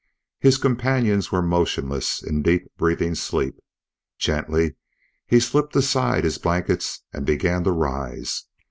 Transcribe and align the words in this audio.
His 0.39 0.57
companions 0.57 1.31
were 1.31 1.43
motionless 1.43 2.23
in 2.23 2.41
deep 2.41 2.71
breathing 2.75 3.13
sleep. 3.13 3.59
Gently 4.17 4.75
he 5.27 5.39
slipped 5.39 5.75
aside 5.75 6.23
his 6.23 6.39
blankets 6.39 7.03
and 7.13 7.23
began 7.23 7.63
to 7.65 7.71
rise. 7.71 8.45